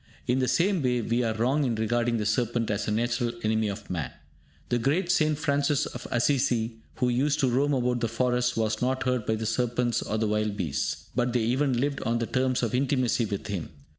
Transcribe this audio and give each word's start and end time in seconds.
In 0.25 0.39
the 0.39 0.47
same 0.47 0.81
way, 0.81 0.99
we 1.03 1.21
are 1.23 1.35
wrong 1.35 1.63
in 1.63 1.75
regarding 1.75 2.17
the 2.17 2.25
serpent 2.25 2.71
as 2.71 2.87
a 2.87 2.91
natural 2.91 3.33
enemy 3.43 3.67
of 3.67 3.87
man. 3.87 4.11
The 4.69 4.79
great 4.79 5.11
St. 5.11 5.37
Francis 5.37 5.85
of 5.85 6.07
Asissi, 6.11 6.77
who 6.95 7.09
used 7.09 7.39
to 7.41 7.47
roam 7.47 7.75
about 7.75 7.99
the 7.99 8.07
forests, 8.07 8.57
was 8.57 8.81
not 8.81 9.03
hurt 9.03 9.27
by 9.27 9.35
the 9.35 9.45
serpents 9.45 10.01
or 10.01 10.17
the 10.17 10.27
wild 10.27 10.57
beasts, 10.57 11.05
but 11.15 11.33
they 11.33 11.41
even 11.43 11.79
lived 11.79 12.01
on 12.01 12.17
terms 12.17 12.63
of 12.63 12.73
intimacy 12.73 13.25
with 13.25 13.45
him. 13.45 13.69